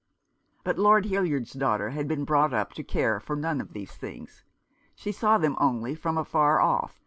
But 0.63 0.79
Lord 0.79 1.05
Hildyard"s 1.05 1.51
daughter 1.53 1.91
had 1.91 2.07
been 2.07 2.25
brought 2.25 2.55
up 2.55 2.73
to 2.73 2.83
care 2.83 3.19
for 3.19 3.35
none 3.35 3.61
of 3.61 3.73
these 3.73 3.91
things. 3.91 4.43
She 4.95 5.11
sa 5.11 5.33
r 5.33 5.37
.v 5.37 5.43
them 5.43 5.55
only 5.59 5.93
from 5.93 6.17
afar 6.17 6.59
off. 6.59 6.99